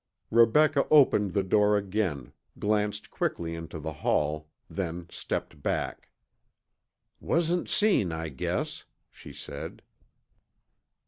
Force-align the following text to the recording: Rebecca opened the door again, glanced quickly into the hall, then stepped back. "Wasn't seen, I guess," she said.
Rebecca 0.31 0.87
opened 0.89 1.33
the 1.33 1.43
door 1.43 1.77
again, 1.77 2.33
glanced 2.57 3.11
quickly 3.11 3.53
into 3.53 3.77
the 3.77 3.93
hall, 3.93 4.49
then 4.67 5.05
stepped 5.11 5.61
back. 5.61 6.09
"Wasn't 7.19 7.69
seen, 7.69 8.11
I 8.11 8.29
guess," 8.29 8.85
she 9.11 9.31
said. 9.31 9.83